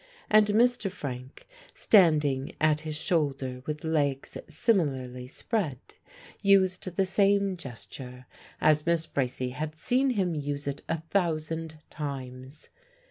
And 0.31 0.47
Mr. 0.47 0.89
Frank, 0.89 1.45
standing 1.75 2.53
at 2.59 2.79
his 2.79 2.95
shoulder 2.95 3.61
with 3.67 3.83
legs 3.83 4.35
similarly 4.47 5.27
spread, 5.27 5.77
used 6.41 6.85
the 6.95 7.05
same 7.05 7.55
gesture 7.55 8.25
as 8.59 8.87
Miss 8.87 9.05
Bracy 9.05 9.49
had 9.51 9.77
seen 9.77 10.09
him 10.17 10.33
use 10.33 10.65
it 10.65 10.81
a 10.89 11.01
thousand 11.01 11.77
times. 11.91 12.69